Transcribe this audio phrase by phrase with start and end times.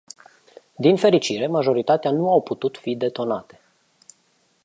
[0.75, 3.59] Din fericire, majoritatea nu au putut fi detonate.